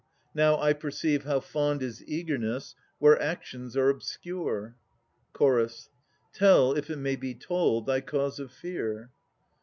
[0.33, 4.75] Now I perceive how fond Is eagerness, where actions are obscure.
[5.37, 5.89] CH.
[6.33, 9.11] Tell, if it may be told, thy cause of fear.